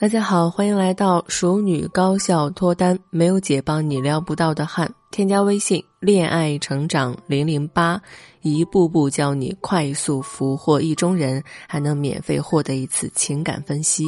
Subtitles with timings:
[0.00, 4.92] 大家好，欢迎来到熟女高效脱单，没有姐帮你撩不到的汉。
[5.12, 8.02] 添加微信“恋爱成长零零八”，
[8.42, 14.04] 一步步教你快速俘获意中人，还能免费获得一次情感分析。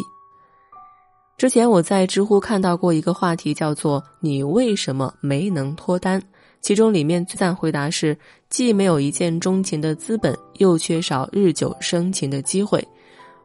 [1.38, 6.20] 之前我在知乎看到过一个话题，叫做“你为什么没能脱单”，
[6.60, 8.18] 其中里面最赞回答是：
[8.50, 12.84] 既没有一见钟情的资本，又缺少日久生情的机会。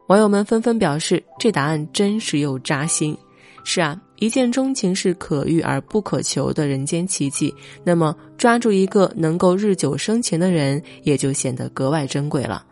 [0.08, 3.16] 网友们纷纷表示，这答案真实又扎心。
[3.64, 12.64] 是啊，一见钟情是可遇而不可求的人间奇迹，那么抓住一个能够日久生情的人，也就显得格外珍贵了。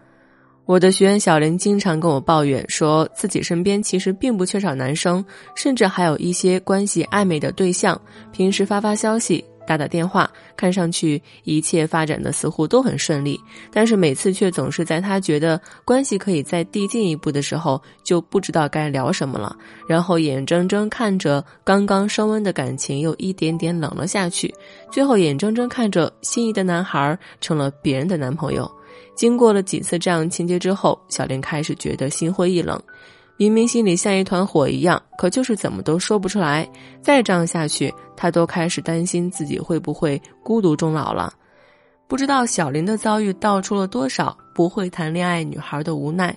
[0.67, 5.25] 我的学员小林经常跟我抱怨，说自己身边其实并不缺少男生，
[5.55, 8.01] 甚至还有一些关系暧昧的对象，
[8.33, 9.45] 平时发发消息。
[9.71, 19.57] 打打电话，看上去一切发展的似乎都很顺利，但是每次却总是在他觉得关系可以再递进一步的时候，就不知道该聊什么了，
[19.87, 24.53] 然后眼睁睁看着刚刚升温的感情又一点点冷了下去，
[24.91, 28.69] 最后眼睁睁看着心仪的男孩成了别人的男朋友。
[29.15, 32.83] 经过了几次这样情节之后，小林开始觉得心灰意冷。
[33.41, 36.69] 明明心里像一团火一样，可就是怎么都说不出来。
[37.01, 41.33] 再这样下去，他都开始担心自己会不会孤独终老了。
[42.07, 46.37] 不知道小林的遭遇道出了多少不会谈恋爱女孩的无奈。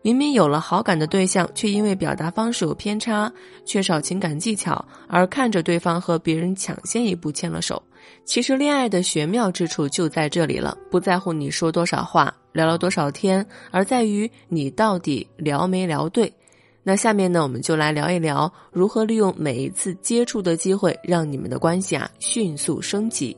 [0.00, 3.30] 明明有了好感的对象，却因为表达方式有偏差、
[3.66, 7.82] 缺少情感技巧，而看着对方和别人抢先一步牵了手。
[8.24, 12.34] 其实恋爱的玄妙之处就在这里了，不在乎你说多少话。
[12.52, 16.32] 聊了多少天，而在于你到底聊没聊对。
[16.88, 23.36] 那下面呢，我们就来聊一聊如何利用每一次接触的机会，让你们的关系啊迅速升级。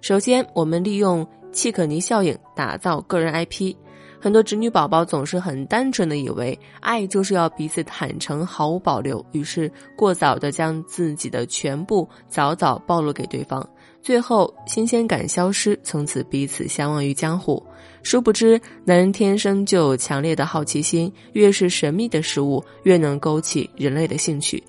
[0.00, 3.74] 首先，我们利用契可尼效应打造个人 IP。
[4.20, 13.68] 很多侄女宝宝总是很单纯的以为爱就是要彼此坦诚，毫无保留，于是过早的将自己的全部早早暴露给对方。
[14.04, 17.64] 最后，新鲜感消失，从此彼此相忘于江湖。
[18.02, 24.62] 殊不知，男人天生就有强烈的好奇心，越是神秘的事物，越能勾起人类的兴趣。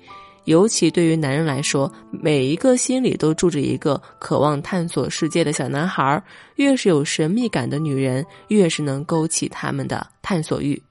[0.46, 6.24] 尤其对于男人来说，每一个心里都住着一个渴望探索世界的小男孩。
[6.54, 10.82] 越是有神秘感的女人，越是能勾起他们的探索欲。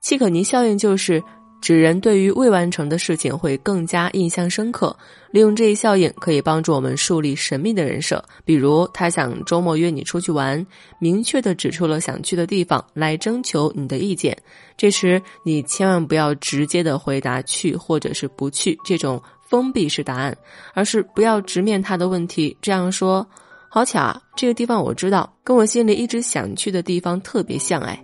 [0.00, 1.22] 契可尼效应就是。
[1.60, 4.96] 指人对于未完成的事情会更加印象深刻，
[5.30, 8.24] 利用这一效应可以帮助我们树立神秘的人设。
[8.44, 10.66] 比如，他想周末约你出去玩，
[10.98, 14.36] 明确的指出了想去的地方，来征求你的意见。
[14.76, 20.34] 这时，你千万不要直接的回答去或者是不去这种封闭式答案，
[20.72, 23.26] 而是不要直面他的问题，这样说
[23.68, 28.02] ：“好巧啊，这个地方我知道，跟我心里一直想去的地方特别像。”哎。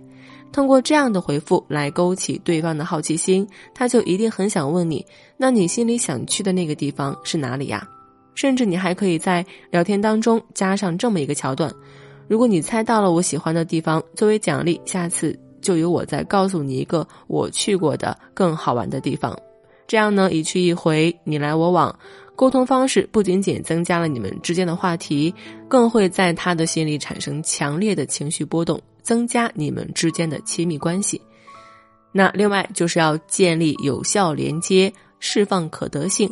[0.51, 5.05] 通过这样的回复来勾起对方的好奇心，他就一定很想问你：
[5.37, 7.87] 那你心里想去的那个地方是哪里呀？
[8.33, 11.71] 甚至你还可以在聊天当中加上这么一个桥段：
[12.27, 19.37] 如果你猜到了我喜欢的地方，作为奖励，下次就由我再告诉你一个我去过的更好玩的地方。
[19.87, 21.97] 这样呢，一去一回，你来我往。
[22.35, 25.33] 沟通方式不仅仅增加了你们之间的话题，
[25.67, 31.21] 更会在他的心里产生强烈的情绪波动，增加你们之间的亲密关系。
[32.11, 34.91] 那另外就是要建立有效连接，
[35.21, 36.29] 释放可得性。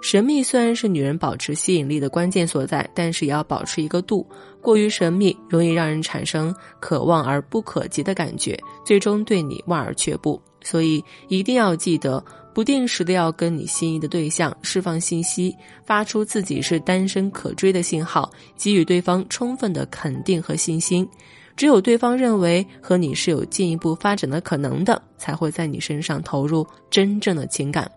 [0.00, 4.24] 神秘虽然是女人保持吸引力的关键所在，但是也要保持一个度。
[4.60, 10.40] 过于神秘，容易让人产生可望而不可及的感觉，最终对你望而却步。
[10.62, 12.24] 所以一定要记得。
[12.54, 15.56] 不定时的要跟你心仪的对象释放信息，
[15.86, 21.08] 发出自己是单身可追的信号，给予对方充分的肯定和信心。
[21.56, 27.90] 只有对方认为和你是有进一步发展的可能的，才会在你身上投入真正的情感。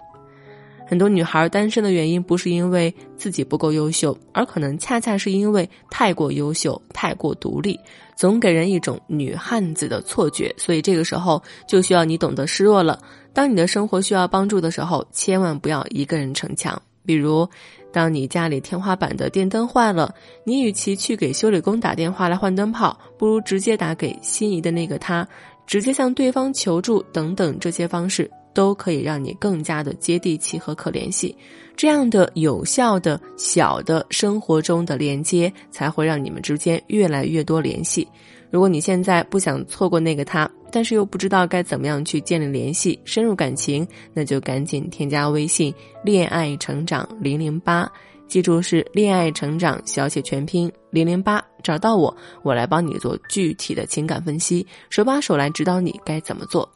[0.88, 7.80] 很多女孩单身的原因不是因为自己不够优秀，而可能恰恰是因为太过优秀、太过独立，
[8.16, 10.54] 总给人一种女汉子的错觉。
[10.58, 13.02] 所以这个时候就需要你懂得示弱了。
[13.34, 16.80] 当你的生活需要帮助的时候，千万不要一个人逞强。
[17.04, 17.50] 比如，
[17.96, 20.14] 当你家里天花板的电灯坏了，
[20.44, 25.26] 你与其去给修理工打电话来换灯泡，不如直接打给心仪的那个他，
[25.66, 28.30] 直接向对方求助等等这些方式。
[28.54, 31.36] 都可以让你更加的接地气和可联系，
[31.76, 38.08] 这样的有效的小的生活中的连接，才会让你们之间越来越多联系。
[38.50, 45.74] 如果你现在不想错过那个他，但是又不知道该怎么样去建立联系、深入感情，那就赶紧添加微信
[46.04, 47.90] “恋爱成长零零八”，
[48.28, 52.14] 记住是“恋爱成长”小写全拼零零八，找到我，
[52.44, 56.70] 我来帮你做具体的情感分析，手把手来指导你该怎么做。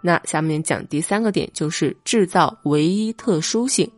[0.00, 3.90] 那下面讲第三个点，就是制造唯一特殊性。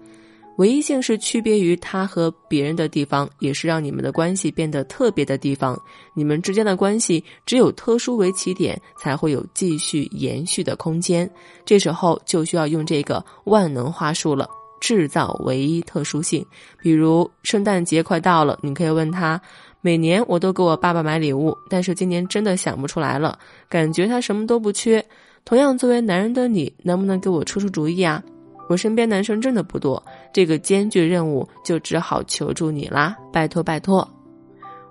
[0.57, 5.77] 唯一性是区别于他和别人的地方，也是让你们的关系变得特别的地方。
[6.15, 11.29] 你们之间的关系只有特殊为起点，才会有继续延续的空间。
[11.65, 14.49] 这时候就需要用这个万能话术了，
[14.81, 16.45] 制造唯一特殊性。
[16.81, 19.41] 比如圣诞节快到了，你可以问他：
[19.81, 23.37] 每年我都给我爸爸买礼物，但是今年真的想不出来了，
[23.69, 25.05] 感觉他什么都不缺。
[25.45, 28.23] 同样，作为男人的你，能不能给我出出主意啊？
[28.69, 30.03] 我身边男生真的不多，
[30.33, 33.17] 这个艰巨任务就只好求助你啦！
[33.33, 34.09] 拜托拜托，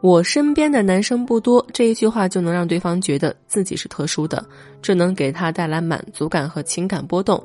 [0.02, 4.46] 我身边的男生不多，这一句话就能让对方觉得自己是特殊的，
[4.82, 7.44] 这能给他带来满足感和情感波动，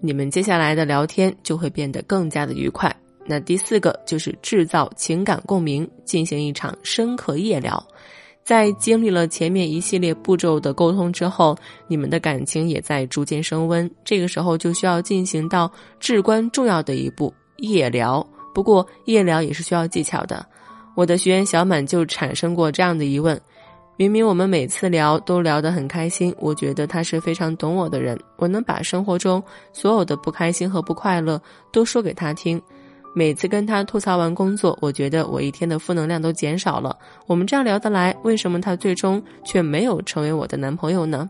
[0.00, 2.94] 你们接下来的聊天就会变得更加的愉快。
[3.26, 7.80] 那第四个就是制造情感共鸣，进行一场深刻夜聊。
[8.50, 11.56] 在经历了前面一系列步骤的沟通之后，
[11.86, 13.88] 你们的感情也在逐渐升温。
[14.04, 15.70] 这个时候就需要进行到
[16.00, 17.32] 至关重要的一步——
[17.62, 18.26] 夜聊。
[18.52, 20.44] 不过，夜聊也是需要技巧的。
[20.96, 23.40] 我的学员小满就产生过这样的疑问：
[23.96, 29.40] 明明我们每次聊都聊得很开心，我觉得他是非常懂我的人，我能把生活中
[29.72, 32.60] 所有的不开心和不快乐都说给他听。
[33.14, 36.96] 每次跟他吐槽完工作，我觉得我一天的负能量都减少了。
[37.26, 41.28] 我们这样聊得来，为什么他最终却没有成为我的男朋友呢？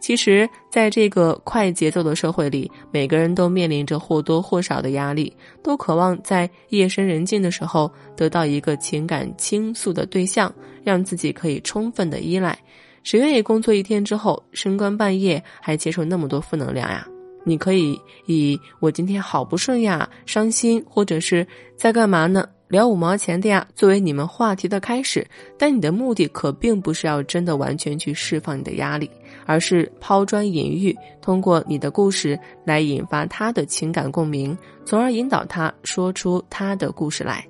[0.00, 12.58] 其实，在这个快节奏的社会里，每个人都面临着或多或少的压力，都渴望在夜深人静的时候得到一个情感倾诉的对象，让自己可以充分的依赖。
[13.02, 17.06] 谁愿意工作一天之后深更半夜还接受那么多负能量呀？
[17.44, 21.46] 你可以以我今天好不顺呀，伤心，或者是
[21.76, 22.48] 在干嘛呢？
[22.68, 25.24] 聊五毛钱的呀，作为你们话题的开始。
[25.56, 29.08] 但你的目的可并不是要真的完全去释放你的压力，
[29.46, 37.46] 而是抛砖引玉，通过你的故事来引发他的情感共鸣，从而引导他说出他的故事来。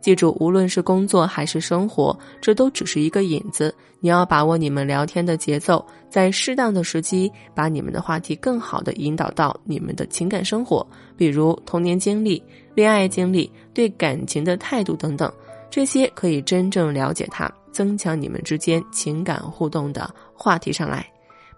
[0.00, 3.74] 记住，无论是工作还是生活，这都只是一个引子。
[4.00, 10.86] 你要把握你们聊天的节奏，在适当的时机，把你们的话题更好的引导到你们的情感生活，
[11.16, 12.40] 比如童年经历、
[12.74, 15.32] 恋爱经历、对感情的态度等等，
[15.68, 21.04] 这些可以真正了解他，增强你们之间情感互动的话题上来。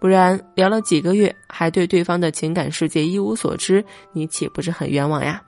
[0.01, 3.85] 不然，聊了几个月，还对对方的情感世界一无所知，
[4.15, 5.43] 你岂不是很冤枉呀？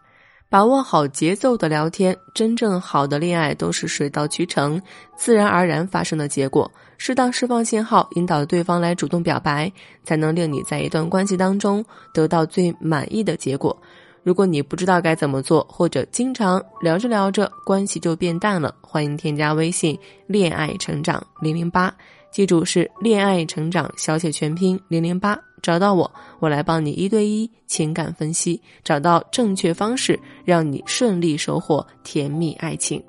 [0.52, 4.78] 把握好节奏的聊天，真正好的恋爱都是水到渠成、
[5.16, 6.70] 自然而然发生的结果。
[6.98, 9.72] 适当释放信号，引导对方来主动表白，
[10.04, 11.82] 才能令你在一段关系当中
[12.12, 13.74] 得到最满意的结果。
[14.22, 21.90] 如果你不知道该怎么做，或者经常聊着聊着关系就变淡了，欢迎添加微信“恋爱成长零零八”，
[22.32, 25.38] 记住是“恋爱成长”小写全拼零零八。
[25.60, 33.00] 找到我，我来帮你一对一情感分析，找到正确方式，让你顺利收获甜蜜爱情。